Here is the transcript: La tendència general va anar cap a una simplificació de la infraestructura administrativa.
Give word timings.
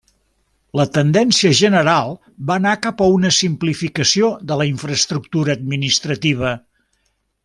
La 0.79 0.85
tendència 0.93 1.51
general 1.59 2.15
va 2.47 2.57
anar 2.61 2.73
cap 2.87 3.03
a 3.03 3.09
una 3.17 3.31
simplificació 3.41 4.31
de 4.53 4.57
la 4.63 4.67
infraestructura 4.73 5.55
administrativa. 5.61 6.55